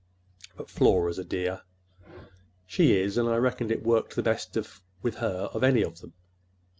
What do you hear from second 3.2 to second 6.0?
I reckon it worked the best with her of any of